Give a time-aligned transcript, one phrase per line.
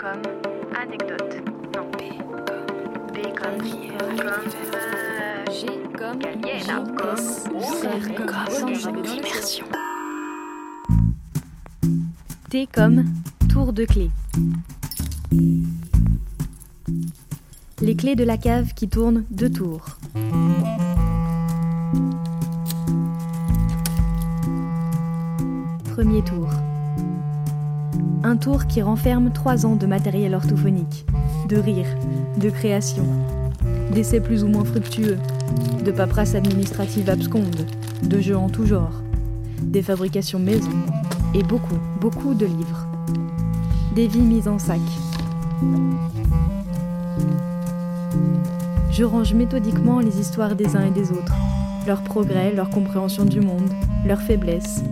[0.00, 0.22] comme
[0.74, 1.42] anecdote.
[1.76, 1.90] Non.
[1.92, 1.98] B
[2.32, 2.70] comme.
[3.12, 3.58] B comme.
[4.16, 4.48] Comme.
[4.74, 5.66] euh, G
[5.98, 6.84] comme Galiena.
[6.96, 7.18] Comme.
[8.26, 9.66] comme Immersion.
[12.48, 13.04] T comme
[13.50, 14.10] tour de clé.
[17.82, 19.84] Les clés de la cave qui tournent deux tours.
[25.94, 26.48] Premier tour.
[28.22, 31.06] Un tour qui renferme trois ans de matériel orthophonique,
[31.48, 31.86] de rire,
[32.38, 33.06] de création,
[33.92, 35.16] d'essais plus ou moins fructueux,
[35.82, 37.66] de paperasse administrative absconde,
[38.02, 39.02] de jeux en tout genre,
[39.62, 40.70] des fabrications maison,
[41.32, 42.86] et beaucoup, beaucoup de livres.
[43.94, 44.80] Des vies mises en sac.
[48.90, 51.34] Je range méthodiquement les histoires des uns et des autres,
[51.86, 53.70] leurs progrès, leur compréhension du monde,
[54.04, 54.82] leurs faiblesses,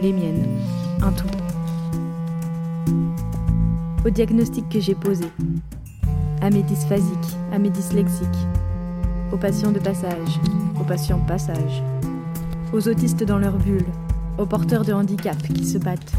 [0.00, 0.46] les miennes,
[1.00, 1.51] un tout.
[4.04, 5.26] Au diagnostic que j'ai posé,
[6.40, 8.26] à mes dysphasiques, à mes dyslexiques,
[9.32, 10.40] aux patients de passage,
[10.80, 11.84] aux patients passage,
[12.72, 13.86] aux autistes dans leur bulle,
[14.38, 16.12] aux porteurs de handicap qui se battent,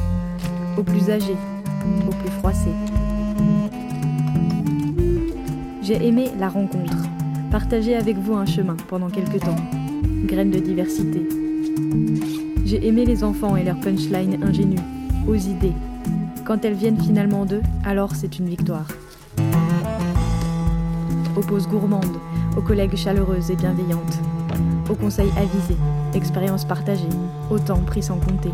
[0.78, 1.36] aux plus âgés,
[2.08, 2.72] aux plus froissés.
[5.81, 6.95] J'ai aimé la rencontre,
[7.52, 9.58] partager avec vous un chemin pendant quelque temps,
[10.25, 11.28] graine de diversité.
[12.64, 14.80] J'ai aimé les enfants et leurs punchlines ingénues,
[15.28, 15.73] aux idées.
[16.46, 18.86] Quand elles viennent finalement d'eux, alors c'est une victoire.
[21.38, 22.18] Aux pauses gourmandes,
[22.58, 24.20] aux collègues chaleureuses et bienveillantes,
[24.90, 25.78] aux conseils avisés,
[26.14, 27.08] expériences partagées,
[27.50, 28.52] au temps pris sans compter.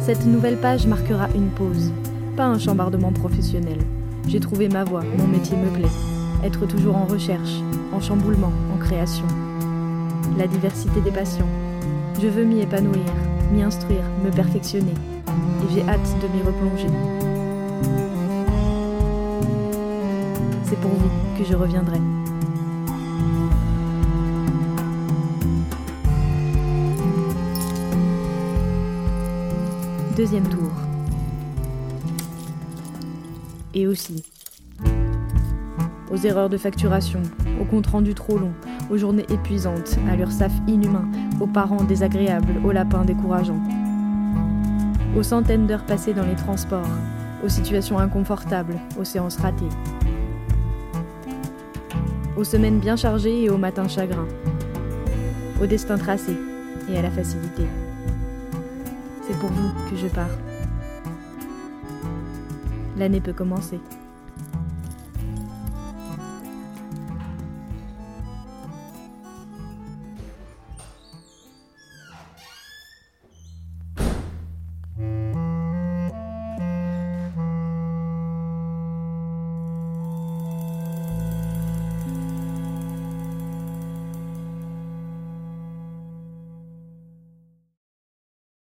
[0.00, 1.92] Cette nouvelle page marquera une pause,
[2.36, 3.78] pas un chambardement professionnel.
[4.28, 5.90] J'ai trouvé ma voie, mon métier me plaît.
[6.44, 7.60] Être toujours en recherche,
[7.92, 9.26] en chamboulement, en création.
[10.38, 11.48] La diversité des patients.
[12.20, 13.00] Je veux m'y épanouir,
[13.50, 14.92] m'y instruire, me perfectionner.
[14.92, 16.86] Et j'ai hâte de m'y replonger.
[20.64, 21.08] C'est pour vous
[21.38, 21.98] que je reviendrai.
[30.14, 30.72] Deuxième tour.
[33.72, 34.22] Et aussi.
[36.12, 37.22] Aux erreurs de facturation,
[37.58, 38.52] aux comptes rendus trop longs,
[38.90, 41.08] aux journées épuisantes, à l'URSAF inhumain,
[41.40, 43.60] aux parents désagréables, aux lapins décourageants.
[45.16, 46.88] Aux centaines d'heures passées dans les transports,
[47.44, 49.68] aux situations inconfortables, aux séances ratées.
[52.36, 54.28] Aux semaines bien chargées et aux matins chagrins.
[55.62, 56.36] Au destin tracé
[56.90, 57.64] et à la facilité.
[59.22, 60.26] C'est pour vous que je pars.
[62.96, 63.80] L'année peut commencer.